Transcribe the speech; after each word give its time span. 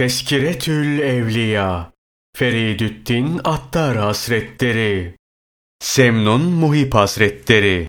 Teskiretül 0.00 0.98
Evliya 0.98 1.92
Feridüddin 2.36 3.40
Attar 3.44 3.96
Hazretleri 3.96 5.16
Semnun 5.80 6.40
Muhip 6.40 6.94
Hazretleri 6.94 7.88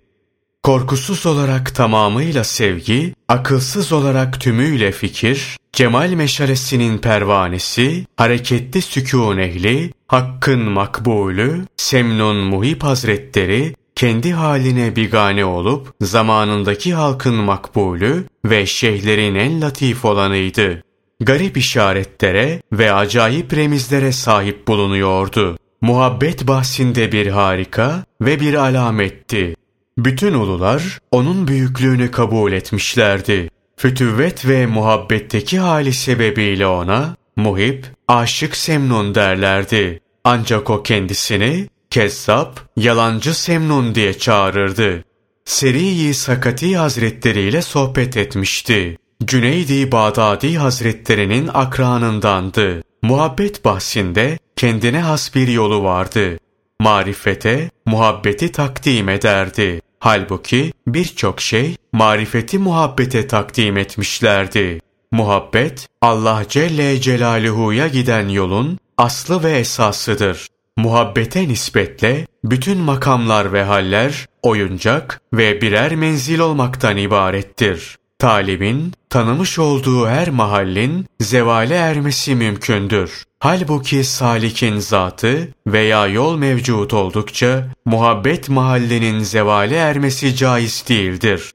Korkusuz 0.63 1.25
olarak 1.25 1.75
tamamıyla 1.75 2.43
sevgi, 2.43 3.13
akılsız 3.27 3.91
olarak 3.91 4.41
tümüyle 4.41 4.91
fikir, 4.91 5.57
cemal 5.73 6.09
meşalesinin 6.09 6.97
pervanesi, 6.97 8.05
hareketli 8.17 8.81
sükûn 8.81 9.37
ehli, 9.37 9.91
hakkın 10.07 10.61
makbulü, 10.61 11.65
Semnun 11.77 12.37
Muhip 12.37 12.83
Hazretleri, 12.83 13.75
kendi 13.95 14.31
haline 14.31 14.95
bigane 14.95 15.45
olup, 15.45 15.93
zamanındaki 16.01 16.93
halkın 16.93 17.35
makbulü 17.35 18.23
ve 18.45 18.65
şeyhlerin 18.65 19.35
en 19.35 19.61
latif 19.61 20.05
olanıydı 20.05 20.83
garip 21.21 21.57
işaretlere 21.57 22.61
ve 22.71 22.93
acayip 22.93 23.53
remizlere 23.53 24.11
sahip 24.11 24.67
bulunuyordu. 24.67 25.57
Muhabbet 25.81 26.47
bahsinde 26.47 27.11
bir 27.11 27.27
harika 27.27 28.03
ve 28.21 28.39
bir 28.39 28.53
alametti. 28.53 29.55
Bütün 29.97 30.33
ulular 30.33 30.99
onun 31.11 31.47
büyüklüğünü 31.47 32.11
kabul 32.11 32.51
etmişlerdi. 32.51 33.49
Fütüvvet 33.77 34.47
ve 34.47 34.65
muhabbetteki 34.65 35.59
hali 35.59 35.93
sebebiyle 35.93 36.67
ona 36.67 37.15
muhip, 37.35 37.85
aşık 38.07 38.55
Semnun 38.55 39.15
derlerdi. 39.15 39.99
Ancak 40.23 40.69
o 40.69 40.83
kendisini 40.83 41.67
kezzap, 41.89 42.59
yalancı 42.77 43.33
Semnun 43.33 43.95
diye 43.95 44.13
çağırırdı. 44.13 45.03
Seri-i 45.45 46.13
Sakati 46.13 46.77
Hazretleri 46.77 47.41
ile 47.41 47.61
sohbet 47.61 48.17
etmişti. 48.17 48.97
Cüneydi 49.25 49.91
Bağdadi 49.91 50.57
Hazretlerinin 50.57 51.49
akranındandı. 51.53 52.83
Muhabbet 53.01 53.65
bahsinde 53.65 54.39
kendine 54.55 54.99
has 54.99 55.35
bir 55.35 55.47
yolu 55.47 55.83
vardı. 55.83 56.37
Marifete, 56.79 57.69
muhabbeti 57.85 58.51
takdim 58.51 59.09
ederdi. 59.09 59.81
Halbuki 59.99 60.73
birçok 60.87 61.41
şey 61.41 61.75
marifeti 61.93 62.57
muhabbete 62.59 63.27
takdim 63.27 63.77
etmişlerdi. 63.77 64.79
Muhabbet, 65.11 65.87
Allah 66.01 66.43
Celle 66.49 67.01
Celaluhu'ya 67.01 67.87
giden 67.87 68.29
yolun 68.29 68.79
aslı 68.97 69.43
ve 69.43 69.51
esasıdır. 69.51 70.47
Muhabbete 70.77 71.47
nispetle 71.47 72.27
bütün 72.43 72.77
makamlar 72.77 73.53
ve 73.53 73.63
haller 73.63 74.25
oyuncak 74.41 75.21
ve 75.33 75.61
birer 75.61 75.95
menzil 75.95 76.39
olmaktan 76.39 76.97
ibarettir. 76.97 78.00
Talibin 78.21 78.93
tanımış 79.09 79.59
olduğu 79.59 80.07
her 80.07 80.29
mahallin 80.29 81.05
zevale 81.19 81.75
ermesi 81.75 82.35
mümkündür. 82.35 83.23
Halbuki 83.39 84.03
salikin 84.03 84.79
zatı 84.79 85.47
veya 85.67 86.07
yol 86.07 86.37
mevcut 86.37 86.93
oldukça 86.93 87.67
muhabbet 87.85 88.49
mahallinin 88.49 89.19
zevale 89.19 89.75
ermesi 89.75 90.35
caiz 90.35 90.85
değildir. 90.89 91.51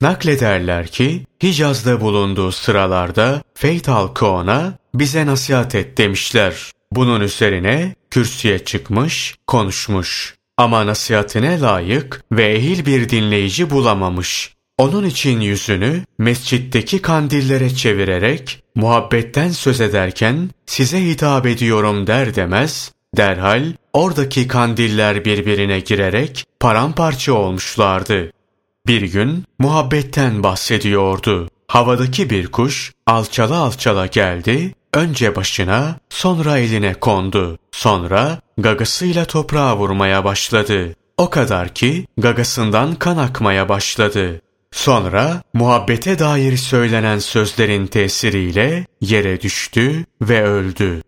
Naklederler 0.00 0.86
ki 0.86 1.26
Hicaz'da 1.42 2.00
bulunduğu 2.00 2.52
sıralarda 2.52 3.42
Feyt 3.54 3.88
halkı 3.88 4.26
ona 4.26 4.78
bize 4.94 5.26
nasihat 5.26 5.74
et 5.74 5.98
demişler. 5.98 6.72
Bunun 6.92 7.20
üzerine 7.20 7.94
kürsüye 8.10 8.58
çıkmış, 8.58 9.34
konuşmuş. 9.46 10.34
Ama 10.56 10.86
nasihatine 10.86 11.60
layık 11.60 12.24
ve 12.32 12.52
ehil 12.52 12.86
bir 12.86 13.08
dinleyici 13.08 13.70
bulamamış. 13.70 14.52
Onun 14.78 15.04
için 15.04 15.40
yüzünü 15.40 16.04
mescitteki 16.18 17.02
kandillere 17.02 17.70
çevirerek 17.74 18.62
muhabbetten 18.74 19.50
söz 19.50 19.80
ederken 19.80 20.50
size 20.66 21.04
hitap 21.04 21.46
ediyorum 21.46 22.06
der 22.06 22.34
demez 22.34 22.92
derhal 23.16 23.72
oradaki 23.92 24.48
kandiller 24.48 25.24
birbirine 25.24 25.80
girerek 25.80 26.44
paramparça 26.60 27.32
olmuşlardı. 27.32 28.32
Bir 28.86 29.02
gün 29.02 29.44
muhabbetten 29.58 30.42
bahsediyordu. 30.42 31.48
Havadaki 31.68 32.30
bir 32.30 32.46
kuş 32.46 32.92
alçala 33.06 33.56
alçala 33.56 34.06
geldi, 34.06 34.74
önce 34.94 35.36
başına, 35.36 35.96
sonra 36.10 36.58
eline 36.58 36.94
kondu. 36.94 37.58
Sonra 37.72 38.40
gagasıyla 38.58 39.24
toprağa 39.24 39.76
vurmaya 39.76 40.24
başladı. 40.24 40.94
O 41.16 41.30
kadar 41.30 41.74
ki 41.74 42.06
gagasından 42.16 42.94
kan 42.94 43.16
akmaya 43.16 43.68
başladı. 43.68 44.40
Sonra 44.72 45.42
muhabbete 45.54 46.18
dair 46.18 46.56
söylenen 46.56 47.18
sözlerin 47.18 47.86
tesiriyle 47.86 48.86
yere 49.00 49.40
düştü 49.40 50.04
ve 50.20 50.42
öldü. 50.42 51.02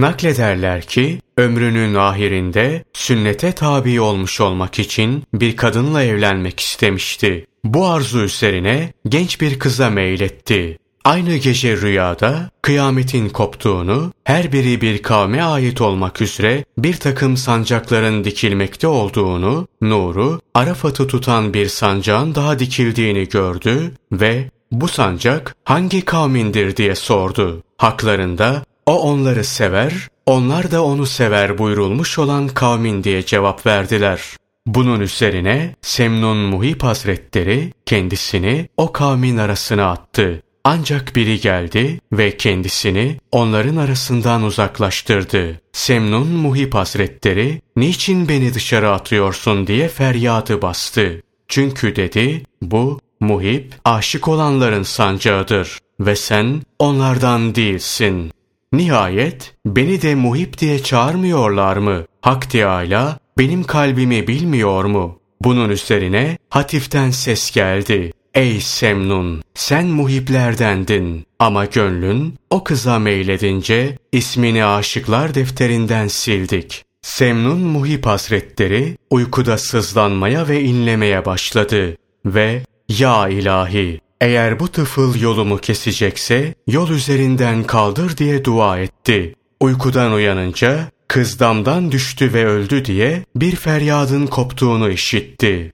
Naklederler 0.00 0.82
ki 0.82 1.20
ömrünün 1.36 1.94
ahirinde 1.94 2.84
sünnete 2.92 3.52
tabi 3.52 4.00
olmuş 4.00 4.40
olmak 4.40 4.78
için 4.78 5.24
bir 5.34 5.56
kadınla 5.56 6.02
evlenmek 6.02 6.60
istemişti. 6.60 7.46
Bu 7.64 7.86
arzu 7.86 8.20
üzerine 8.20 8.92
genç 9.08 9.40
bir 9.40 9.58
kıza 9.58 9.90
meyletti. 9.90 10.78
Aynı 11.04 11.36
gece 11.36 11.76
rüyada 11.76 12.50
kıyametin 12.62 13.28
koptuğunu, 13.28 14.12
her 14.24 14.52
biri 14.52 14.80
bir 14.80 15.02
kavme 15.02 15.42
ait 15.42 15.80
olmak 15.80 16.20
üzere 16.20 16.64
bir 16.78 16.96
takım 16.96 17.36
sancakların 17.36 18.24
dikilmekte 18.24 18.86
olduğunu, 18.86 19.68
nuru, 19.82 20.40
Arafat'ı 20.54 21.06
tutan 21.06 21.54
bir 21.54 21.68
sancağın 21.68 22.34
daha 22.34 22.58
dikildiğini 22.58 23.28
gördü 23.28 23.92
ve 24.12 24.50
bu 24.72 24.88
sancak 24.88 25.56
hangi 25.64 26.04
kavmindir 26.04 26.76
diye 26.76 26.94
sordu. 26.94 27.62
Haklarında 27.76 28.64
o 28.86 29.00
onları 29.00 29.44
sever, 29.44 30.08
onlar 30.26 30.70
da 30.70 30.84
onu 30.84 31.06
sever 31.06 31.58
buyurulmuş 31.58 32.18
olan 32.18 32.48
kavmin 32.48 33.04
diye 33.04 33.26
cevap 33.26 33.66
verdiler. 33.66 34.20
Bunun 34.66 35.00
üzerine 35.00 35.74
Semnun 35.82 36.36
Muhip 36.36 36.82
Hazretleri 36.82 37.72
kendisini 37.86 38.68
o 38.76 38.92
kavmin 38.92 39.36
arasına 39.36 39.90
attı. 39.90 40.42
Ancak 40.64 41.16
biri 41.16 41.40
geldi 41.40 42.00
ve 42.12 42.36
kendisini 42.36 43.16
onların 43.32 43.76
arasından 43.76 44.42
uzaklaştırdı. 44.42 45.60
Semnun 45.72 46.26
Muhip 46.28 46.74
Hazretleri, 46.74 47.60
niçin 47.76 48.28
beni 48.28 48.54
dışarı 48.54 48.90
atıyorsun 48.92 49.66
diye 49.66 49.88
feryadı 49.88 50.62
bastı. 50.62 51.22
Çünkü 51.48 51.96
dedi, 51.96 52.42
bu 52.62 53.00
muhip, 53.20 53.74
aşık 53.84 54.28
olanların 54.28 54.82
sancağıdır 54.82 55.78
ve 56.00 56.16
sen 56.16 56.62
onlardan 56.78 57.54
değilsin. 57.54 58.32
Nihayet 58.72 59.54
beni 59.66 60.02
de 60.02 60.14
muhip 60.14 60.58
diye 60.58 60.82
çağırmıyorlar 60.82 61.76
mı? 61.76 62.04
Hak 62.22 62.50
Teâlâ 62.50 63.18
benim 63.38 63.64
kalbimi 63.64 64.26
bilmiyor 64.26 64.84
mu? 64.84 65.18
Bunun 65.40 65.68
üzerine 65.68 66.38
hatiften 66.50 67.10
ses 67.10 67.50
geldi. 67.50 68.12
Ey 68.38 68.60
Semnun! 68.60 69.42
Sen 69.54 69.86
muhiplerdendin 69.86 71.26
ama 71.38 71.64
gönlün 71.64 72.34
o 72.50 72.64
kıza 72.64 72.98
meyledince 72.98 73.98
ismini 74.12 74.64
aşıklar 74.64 75.34
defterinden 75.34 76.08
sildik. 76.08 76.84
Semnun 77.02 77.58
Muhip 77.58 78.06
Hazretleri 78.06 78.96
uykuda 79.10 79.58
sızlanmaya 79.58 80.48
ve 80.48 80.62
inlemeye 80.62 81.24
başladı 81.24 81.96
ve 82.26 82.62
''Ya 82.88 83.28
ilahi, 83.28 84.00
eğer 84.20 84.60
bu 84.60 84.68
tıfıl 84.68 85.20
yolumu 85.20 85.58
kesecekse 85.58 86.54
yol 86.66 86.90
üzerinden 86.90 87.64
kaldır 87.64 88.16
diye 88.16 88.44
dua 88.44 88.78
etti. 88.78 89.34
Uykudan 89.60 90.12
uyanınca 90.12 90.90
kız 91.08 91.40
damdan 91.40 91.92
düştü 91.92 92.34
ve 92.34 92.46
öldü 92.46 92.84
diye 92.84 93.24
bir 93.36 93.56
feryadın 93.56 94.26
koptuğunu 94.26 94.90
işitti. 94.90 95.72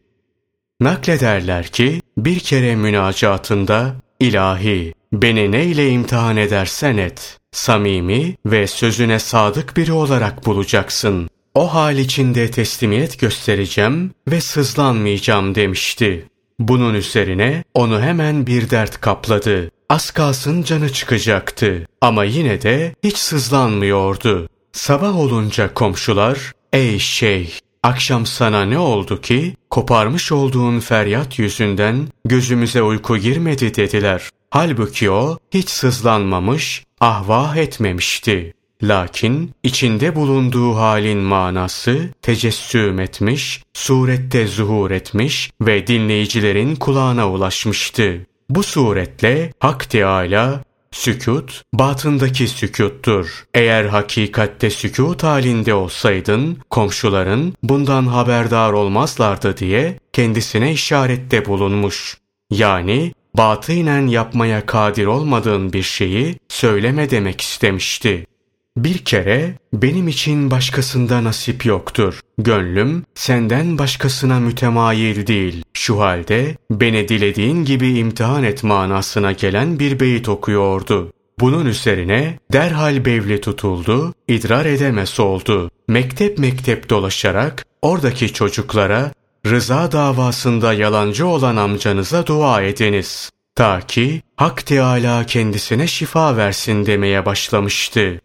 Naklederler 0.80 1.66
ki 1.66 2.00
bir 2.18 2.40
kere 2.40 2.76
münacatında 2.76 3.94
ilahi 4.20 4.94
beni 5.12 5.52
neyle 5.52 5.88
imtihan 5.88 6.36
edersen 6.36 6.96
et 6.96 7.38
samimi 7.52 8.36
ve 8.46 8.66
sözüne 8.66 9.18
sadık 9.18 9.76
biri 9.76 9.92
olarak 9.92 10.46
bulacaksın. 10.46 11.28
O 11.54 11.74
hal 11.74 11.98
içinde 11.98 12.50
teslimiyet 12.50 13.20
göstereceğim 13.20 14.14
ve 14.28 14.40
sızlanmayacağım 14.40 15.54
demişti. 15.54 16.28
Bunun 16.58 16.94
üzerine 16.94 17.64
onu 17.74 18.00
hemen 18.00 18.46
bir 18.46 18.70
dert 18.70 19.00
kapladı. 19.00 19.70
Az 19.88 20.10
kalsın 20.10 20.62
canı 20.62 20.92
çıkacaktı 20.92 21.86
ama 22.00 22.24
yine 22.24 22.62
de 22.62 22.94
hiç 23.04 23.16
sızlanmıyordu. 23.16 24.48
Sabah 24.72 25.18
olunca 25.18 25.74
komşular, 25.74 26.52
''Ey 26.72 26.98
şeyh, 26.98 27.50
akşam 27.82 28.26
sana 28.26 28.64
ne 28.64 28.78
oldu 28.78 29.20
ki 29.20 29.54
koparmış 29.74 30.32
olduğun 30.32 30.80
feryat 30.80 31.38
yüzünden 31.38 32.08
gözümüze 32.24 32.82
uyku 32.82 33.16
girmedi 33.16 33.74
dediler. 33.74 34.30
Halbuki 34.50 35.10
o 35.10 35.38
hiç 35.54 35.68
sızlanmamış, 35.68 36.84
ahvah 37.00 37.56
etmemişti. 37.56 38.54
Lakin 38.82 39.50
içinde 39.62 40.16
bulunduğu 40.16 40.76
halin 40.76 41.18
manası 41.18 42.08
tecessüm 42.22 43.00
etmiş, 43.00 43.62
surette 43.72 44.46
zuhur 44.46 44.90
etmiş 44.90 45.50
ve 45.60 45.86
dinleyicilerin 45.86 46.76
kulağına 46.76 47.30
ulaşmıştı. 47.30 48.26
Bu 48.50 48.62
suretle 48.62 49.52
Hak 49.58 49.90
Teâlâ 49.90 50.60
Sükut, 50.94 51.62
batındaki 51.72 52.48
sükuttur. 52.48 53.44
Eğer 53.54 53.84
hakikatte 53.84 54.70
sükut 54.70 55.22
halinde 55.22 55.74
olsaydın, 55.74 56.58
komşuların 56.70 57.54
bundan 57.62 58.06
haberdar 58.06 58.72
olmazlardı 58.72 59.56
diye 59.56 59.98
kendisine 60.12 60.72
işarette 60.72 61.46
bulunmuş. 61.46 62.18
Yani 62.50 63.12
batınen 63.36 64.06
yapmaya 64.06 64.66
kadir 64.66 65.06
olmadığın 65.06 65.72
bir 65.72 65.82
şeyi 65.82 66.38
söyleme 66.48 67.10
demek 67.10 67.40
istemişti. 67.40 68.26
Bir 68.76 68.98
kere 68.98 69.54
benim 69.72 70.08
için 70.08 70.50
başkasında 70.50 71.24
nasip 71.24 71.66
yoktur. 71.66 72.20
Gönlüm 72.38 73.04
senden 73.14 73.78
başkasına 73.78 74.40
mütemayil 74.40 75.26
değil. 75.26 75.64
Şu 75.74 76.00
halde 76.00 76.56
beni 76.70 77.08
dilediğin 77.08 77.64
gibi 77.64 77.98
imtihan 77.98 78.44
et 78.44 78.64
manasına 78.64 79.32
gelen 79.32 79.78
bir 79.78 80.00
beyit 80.00 80.28
okuyordu. 80.28 81.12
Bunun 81.40 81.66
üzerine 81.66 82.38
derhal 82.52 83.04
bevli 83.04 83.40
tutuldu, 83.40 84.14
idrar 84.28 84.66
edemez 84.66 85.20
oldu. 85.20 85.70
Mektep 85.88 86.38
mektep 86.38 86.90
dolaşarak 86.90 87.66
oradaki 87.82 88.32
çocuklara 88.32 89.12
rıza 89.46 89.92
davasında 89.92 90.72
yalancı 90.72 91.26
olan 91.26 91.56
amcanıza 91.56 92.26
dua 92.26 92.62
ediniz. 92.62 93.30
Ta 93.56 93.80
ki 93.80 94.22
Hak 94.36 94.66
Teâlâ 94.66 95.26
kendisine 95.26 95.86
şifa 95.86 96.36
versin 96.36 96.86
demeye 96.86 97.26
başlamıştı. 97.26 98.20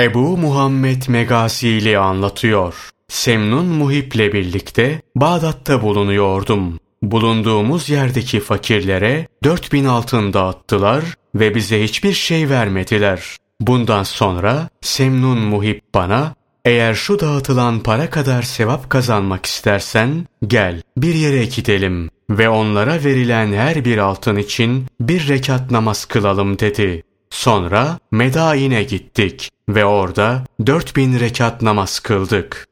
Ebu 0.00 0.36
Muhammed 0.36 1.02
Megasili 1.08 1.98
anlatıyor. 1.98 2.90
Semnun 3.08 3.66
Muhip'le 3.66 4.32
birlikte 4.32 5.02
Bağdat'ta 5.16 5.82
bulunuyordum. 5.82 6.80
Bulunduğumuz 7.02 7.88
yerdeki 7.88 8.40
fakirlere 8.40 9.28
dört 9.44 9.72
bin 9.72 9.84
altın 9.84 10.32
dağıttılar 10.32 11.04
ve 11.34 11.54
bize 11.54 11.84
hiçbir 11.84 12.12
şey 12.12 12.50
vermediler. 12.50 13.36
Bundan 13.60 14.02
sonra 14.02 14.68
Semnun 14.80 15.38
Muhip 15.38 15.82
bana 15.94 16.34
eğer 16.64 16.94
şu 16.94 17.20
dağıtılan 17.20 17.80
para 17.80 18.10
kadar 18.10 18.42
sevap 18.42 18.90
kazanmak 18.90 19.46
istersen 19.46 20.26
gel 20.46 20.82
bir 20.96 21.14
yere 21.14 21.44
gidelim 21.44 22.10
ve 22.30 22.48
onlara 22.48 23.04
verilen 23.04 23.52
her 23.52 23.84
bir 23.84 23.98
altın 23.98 24.36
için 24.36 24.86
bir 25.00 25.28
rekat 25.28 25.70
namaz 25.70 26.04
kılalım 26.04 26.58
dedi. 26.58 27.02
Sonra 27.30 27.98
Medain'e 28.10 28.82
gittik 28.82 29.50
ve 29.68 29.84
orada 29.84 30.44
dört 30.66 30.96
bin 30.96 31.20
rekat 31.20 31.62
namaz 31.62 32.00
kıldık. 32.00 32.66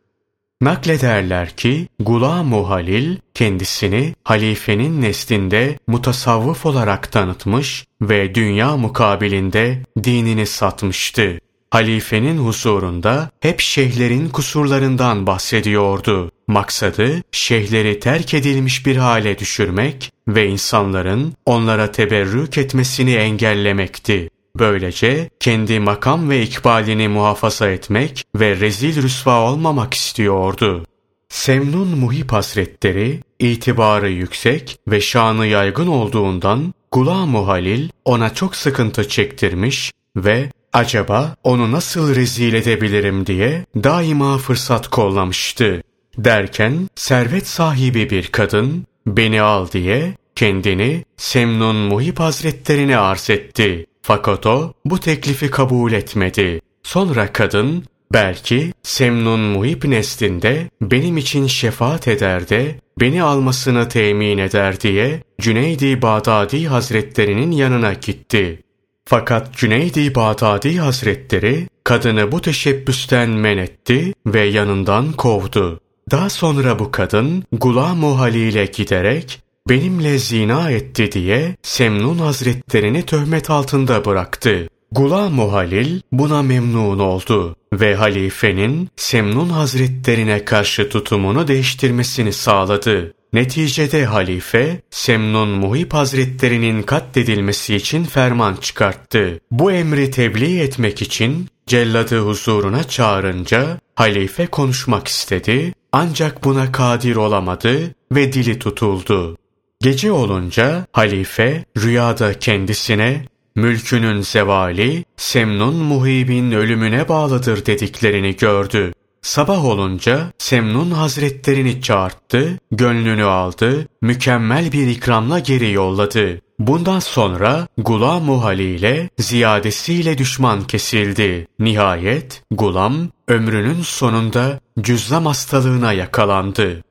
Naklederler 0.60 1.56
ki 1.56 1.88
Gulam-ı 2.00 2.62
Halil 2.62 3.16
kendisini 3.34 4.14
halifenin 4.24 5.02
neslinde 5.02 5.78
mutasavvıf 5.86 6.66
olarak 6.66 7.12
tanıtmış 7.12 7.86
ve 8.02 8.34
dünya 8.34 8.76
mukabilinde 8.76 9.82
dinini 10.04 10.46
satmıştı. 10.46 11.38
Halifenin 11.70 12.38
huzurunda 12.38 13.30
hep 13.40 13.60
şeyhlerin 13.60 14.28
kusurlarından 14.28 15.26
bahsediyordu. 15.26 16.30
Maksadı 16.46 17.22
şeyhleri 17.32 18.00
terk 18.00 18.34
edilmiş 18.34 18.86
bir 18.86 18.96
hale 18.96 19.38
düşürmek 19.38 20.12
ve 20.28 20.48
insanların 20.48 21.34
onlara 21.46 21.92
teberrük 21.92 22.58
etmesini 22.58 23.14
engellemekti. 23.14 24.28
Böylece 24.58 25.30
kendi 25.40 25.80
makam 25.80 26.30
ve 26.30 26.42
ikbalini 26.42 27.08
muhafaza 27.08 27.70
etmek 27.70 28.24
ve 28.34 28.56
rezil 28.56 29.02
rüsva 29.02 29.40
olmamak 29.40 29.94
istiyordu. 29.94 30.86
Semnun 31.28 31.88
Muhip 31.88 32.32
Hazretleri 32.32 33.20
itibarı 33.38 34.10
yüksek 34.10 34.78
ve 34.88 35.00
şanı 35.00 35.46
yaygın 35.46 35.86
olduğundan 35.86 36.74
Gulam-ı 36.92 37.38
Halil 37.38 37.88
ona 38.04 38.34
çok 38.34 38.56
sıkıntı 38.56 39.08
çektirmiş 39.08 39.92
ve 40.16 40.50
acaba 40.72 41.36
onu 41.44 41.72
nasıl 41.72 42.14
rezil 42.14 42.54
edebilirim 42.54 43.26
diye 43.26 43.66
daima 43.76 44.38
fırsat 44.38 44.88
kollamıştı. 44.88 45.82
Derken 46.18 46.88
servet 46.94 47.46
sahibi 47.46 48.10
bir 48.10 48.26
kadın 48.26 48.86
beni 49.06 49.42
al 49.42 49.70
diye 49.72 50.14
kendini 50.34 51.04
Semnun 51.16 51.76
Muhip 51.76 52.20
Hazretlerine 52.20 52.96
arz 52.96 53.30
etti. 53.30 53.86
Fakat 54.08 54.46
o 54.46 54.72
bu 54.84 54.98
teklifi 54.98 55.50
kabul 55.50 55.92
etmedi. 55.92 56.60
Sonra 56.82 57.32
kadın 57.32 57.84
belki 58.12 58.72
Semnun 58.82 59.40
Muhip 59.40 59.84
neslinde 59.84 60.70
benim 60.80 61.16
için 61.16 61.46
şefaat 61.46 62.08
eder 62.08 62.48
de 62.48 62.80
beni 63.00 63.22
almasını 63.22 63.88
temin 63.88 64.38
eder 64.38 64.80
diye 64.80 65.22
Cüneydi 65.40 66.02
Bağdadi 66.02 66.66
Hazretlerinin 66.66 67.50
yanına 67.50 67.92
gitti. 67.92 68.62
Fakat 69.04 69.54
Cüneydi 69.56 70.14
Bağdadi 70.14 70.78
Hazretleri 70.78 71.68
kadını 71.84 72.32
bu 72.32 72.40
teşebbüsten 72.40 73.30
men 73.30 73.58
etti 73.58 74.12
ve 74.26 74.40
yanından 74.40 75.12
kovdu. 75.12 75.80
Daha 76.10 76.30
sonra 76.30 76.78
bu 76.78 76.90
kadın 76.90 77.44
Gulam-ı 77.52 78.14
Halil'e 78.14 78.64
giderek 78.64 79.40
benimle 79.68 80.18
zina 80.18 80.70
etti 80.70 81.12
diye 81.12 81.56
Semnun 81.62 82.18
Hazretlerini 82.18 83.02
töhmet 83.02 83.50
altında 83.50 84.04
bıraktı. 84.04 84.68
Gulam-ı 84.92 85.42
Halil 85.42 86.00
buna 86.12 86.42
memnun 86.42 86.98
oldu 86.98 87.56
ve 87.72 87.94
halifenin 87.94 88.88
Semnun 88.96 89.48
Hazretlerine 89.48 90.44
karşı 90.44 90.88
tutumunu 90.88 91.48
değiştirmesini 91.48 92.32
sağladı. 92.32 93.14
Neticede 93.32 94.04
halife 94.04 94.80
Semnun 94.90 95.48
Muhip 95.48 95.94
Hazretlerinin 95.94 96.82
katledilmesi 96.82 97.74
için 97.74 98.04
ferman 98.04 98.56
çıkarttı. 98.56 99.40
Bu 99.50 99.72
emri 99.72 100.10
tebliğ 100.10 100.60
etmek 100.60 101.02
için 101.02 101.48
celladı 101.66 102.20
huzuruna 102.20 102.84
çağırınca 102.84 103.80
halife 103.94 104.46
konuşmak 104.46 105.08
istedi 105.08 105.72
ancak 105.92 106.44
buna 106.44 106.72
kadir 106.72 107.16
olamadı 107.16 107.94
ve 108.12 108.32
dili 108.32 108.58
tutuldu. 108.58 109.36
Gece 109.82 110.12
olunca 110.12 110.86
halife 110.92 111.64
rüyada 111.76 112.38
kendisine 112.38 113.24
mülkünün 113.56 114.20
zevali 114.20 115.04
Semnun 115.16 115.74
Muhib'in 115.74 116.52
ölümüne 116.52 117.08
bağlıdır 117.08 117.66
dediklerini 117.66 118.36
gördü. 118.36 118.92
Sabah 119.22 119.64
olunca 119.64 120.32
Semnun 120.38 120.90
hazretlerini 120.90 121.82
çağırttı, 121.82 122.58
gönlünü 122.72 123.24
aldı, 123.24 123.88
mükemmel 124.02 124.72
bir 124.72 124.86
ikramla 124.86 125.38
geri 125.38 125.72
yolladı. 125.72 126.40
Bundan 126.58 126.98
sonra 126.98 127.66
Gulam-ı 127.78 128.54
ile 128.54 129.10
ziyadesiyle 129.18 130.18
düşman 130.18 130.66
kesildi. 130.66 131.46
Nihayet 131.58 132.42
Gulam 132.50 132.94
ömrünün 133.28 133.82
sonunda 133.82 134.60
cüzzam 134.80 135.26
hastalığına 135.26 135.92
yakalandı. 135.92 136.82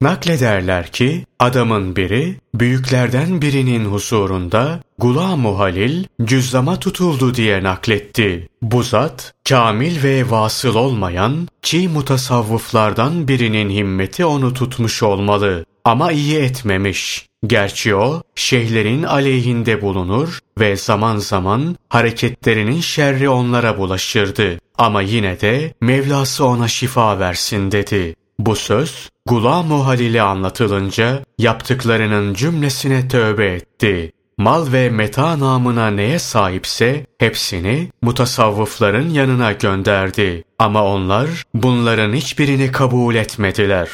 Naklederler 0.00 0.92
ki 0.92 1.26
adamın 1.38 1.96
biri 1.96 2.36
büyüklerden 2.54 3.42
birinin 3.42 3.84
huzurunda 3.84 4.80
Gulam-ı 4.98 5.48
Halil 5.48 6.04
cüzzama 6.24 6.78
tutuldu 6.78 7.34
diye 7.34 7.62
nakletti. 7.62 8.48
Bu 8.62 8.82
zat 8.82 9.34
kamil 9.48 10.02
ve 10.02 10.30
vasıl 10.30 10.74
olmayan 10.74 11.48
çiğ 11.62 11.88
mutasavvıflardan 11.88 13.28
birinin 13.28 13.70
himmeti 13.70 14.24
onu 14.24 14.54
tutmuş 14.54 15.02
olmalı 15.02 15.64
ama 15.84 16.12
iyi 16.12 16.38
etmemiş. 16.38 17.26
Gerçi 17.46 17.94
o 17.94 18.22
şeyhlerin 18.34 19.02
aleyhinde 19.02 19.82
bulunur 19.82 20.38
ve 20.58 20.76
zaman 20.76 21.16
zaman 21.16 21.76
hareketlerinin 21.88 22.80
şerri 22.80 23.28
onlara 23.28 23.78
bulaşırdı. 23.78 24.58
Ama 24.78 25.02
yine 25.02 25.40
de 25.40 25.74
Mevlası 25.80 26.44
ona 26.44 26.68
şifa 26.68 27.18
versin 27.18 27.72
dedi. 27.72 28.16
Bu 28.38 28.56
söz 28.56 29.10
Gulam-ı 29.26 29.74
Halil'e 29.74 30.22
anlatılınca 30.22 31.22
yaptıklarının 31.38 32.34
cümlesine 32.34 33.08
tövbe 33.08 33.46
etti. 33.46 34.12
Mal 34.38 34.72
ve 34.72 34.90
meta 34.90 35.38
namına 35.38 35.90
neye 35.90 36.18
sahipse 36.18 37.06
hepsini 37.18 37.90
mutasavvıfların 38.02 39.08
yanına 39.08 39.52
gönderdi. 39.52 40.44
Ama 40.58 40.84
onlar 40.84 41.28
bunların 41.54 42.12
hiçbirini 42.12 42.72
kabul 42.72 43.14
etmediler. 43.14 43.88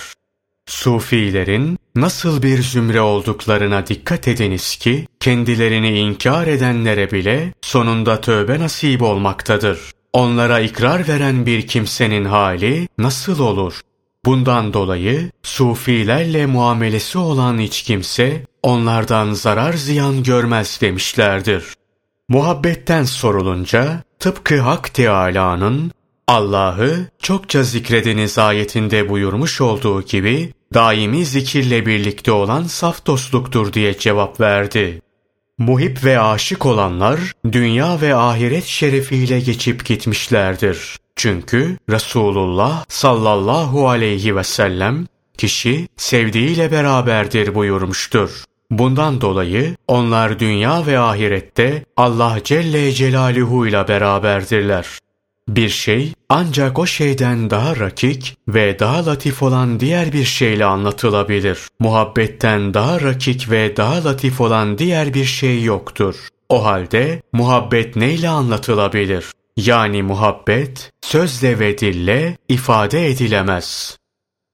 Sufilerin 0.66 1.78
nasıl 1.96 2.42
bir 2.42 2.62
zümre 2.62 3.00
olduklarına 3.00 3.86
dikkat 3.86 4.28
ediniz 4.28 4.76
ki 4.76 5.06
kendilerini 5.20 5.98
inkar 5.98 6.46
edenlere 6.46 7.10
bile 7.10 7.54
sonunda 7.62 8.20
tövbe 8.20 8.60
nasip 8.60 9.02
olmaktadır. 9.02 9.78
Onlara 10.12 10.60
ikrar 10.60 11.08
veren 11.08 11.46
bir 11.46 11.66
kimsenin 11.66 12.24
hali 12.24 12.88
nasıl 12.98 13.38
olur? 13.38 13.80
Bundan 14.24 14.72
dolayı 14.72 15.30
sufilerle 15.42 16.46
muamelesi 16.46 17.18
olan 17.18 17.58
hiç 17.58 17.82
kimse 17.82 18.46
onlardan 18.62 19.32
zarar 19.32 19.72
ziyan 19.72 20.22
görmez 20.22 20.78
demişlerdir. 20.80 21.64
Muhabbetten 22.28 23.04
sorulunca 23.04 24.02
tıpkı 24.18 24.60
Hak 24.60 24.94
Teâlâ'nın 24.94 25.92
Allah'ı 26.26 27.06
çokça 27.18 27.62
zikrediniz 27.62 28.38
ayetinde 28.38 29.08
buyurmuş 29.08 29.60
olduğu 29.60 30.02
gibi 30.02 30.52
daimi 30.74 31.24
zikirle 31.24 31.86
birlikte 31.86 32.32
olan 32.32 32.62
saf 32.62 33.06
dostluktur 33.06 33.72
diye 33.72 33.98
cevap 33.98 34.40
verdi. 34.40 35.02
Muhip 35.58 36.04
ve 36.04 36.20
aşık 36.20 36.66
olanlar 36.66 37.20
dünya 37.52 38.00
ve 38.00 38.14
ahiret 38.14 38.64
şerefiyle 38.64 39.40
geçip 39.40 39.84
gitmişlerdir. 39.84 41.01
Çünkü 41.16 41.78
Resulullah 41.90 42.84
sallallahu 42.88 43.88
aleyhi 43.88 44.36
ve 44.36 44.44
sellem 44.44 45.06
kişi 45.38 45.88
sevdiğiyle 45.96 46.72
beraberdir 46.72 47.54
buyurmuştur. 47.54 48.44
Bundan 48.70 49.20
dolayı 49.20 49.76
onlar 49.88 50.38
dünya 50.38 50.86
ve 50.86 50.98
ahirette 50.98 51.84
Allah 51.96 52.38
Celle 52.44 52.92
Celaluhu 52.92 53.66
ile 53.66 53.88
beraberdirler. 53.88 54.86
Bir 55.48 55.68
şey 55.68 56.12
ancak 56.28 56.78
o 56.78 56.86
şeyden 56.86 57.50
daha 57.50 57.76
rakik 57.76 58.36
ve 58.48 58.78
daha 58.78 59.06
latif 59.06 59.42
olan 59.42 59.80
diğer 59.80 60.12
bir 60.12 60.24
şeyle 60.24 60.64
anlatılabilir. 60.64 61.58
Muhabbetten 61.78 62.74
daha 62.74 63.00
rakik 63.00 63.50
ve 63.50 63.76
daha 63.76 64.04
latif 64.04 64.40
olan 64.40 64.78
diğer 64.78 65.14
bir 65.14 65.24
şey 65.24 65.62
yoktur. 65.62 66.14
O 66.48 66.64
halde 66.64 67.22
muhabbet 67.32 67.96
neyle 67.96 68.28
anlatılabilir? 68.28 69.24
Yani 69.56 70.02
muhabbet 70.02 70.92
sözle 71.02 71.58
ve 71.58 71.78
dille 71.78 72.36
ifade 72.48 73.06
edilemez. 73.06 73.98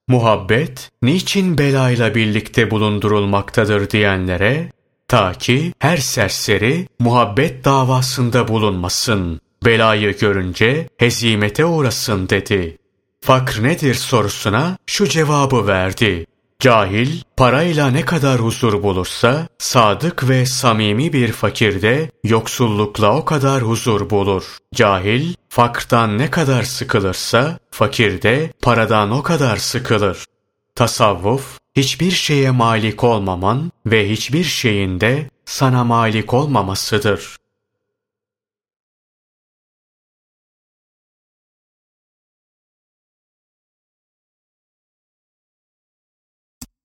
Muhabbet 0.09 0.90
niçin 1.02 1.59
belayla 1.59 2.14
birlikte 2.14 2.71
bulundurulmaktadır 2.71 3.90
diyenlere 3.90 4.73
ta 5.09 5.33
ki 5.33 5.73
her 5.78 5.97
serseri 5.97 6.88
muhabbet 6.99 7.64
davasında 7.64 8.49
bulunmasın. 8.49 9.40
Belayı 9.64 10.19
görünce 10.19 10.88
hezimete 10.97 11.64
uğrasın 11.64 12.28
dedi. 12.28 12.78
Fakr 13.21 13.62
nedir 13.62 13.95
sorusuna 13.95 14.78
şu 14.87 15.09
cevabı 15.09 15.67
verdi. 15.67 16.26
Cahil, 16.62 17.23
parayla 17.37 17.91
ne 17.91 18.05
kadar 18.05 18.41
huzur 18.41 18.83
bulursa, 18.83 19.49
sadık 19.59 20.29
ve 20.29 20.47
samimi 20.47 21.12
bir 21.12 21.33
fakirde 21.33 22.11
yoksullukla 22.25 23.17
o 23.17 23.25
kadar 23.25 23.62
huzur 23.62 24.11
bulur. 24.11 24.45
Cahil, 24.75 25.35
fakrdan 25.49 26.19
ne 26.19 26.31
kadar 26.31 26.62
sıkılırsa, 26.62 27.59
fakirde 27.71 28.53
paradan 28.62 29.11
o 29.11 29.23
kadar 29.23 29.57
sıkılır. 29.57 30.25
Tasavvuf, 30.75 31.59
hiçbir 31.77 32.11
şeye 32.11 32.50
malik 32.50 33.05
olmaman 33.05 33.73
ve 33.87 34.11
hiçbir 34.11 34.45
şeyin 34.45 35.00
de 35.00 35.31
sana 35.45 35.85
malik 35.85 36.35
olmamasıdır. 36.35 37.37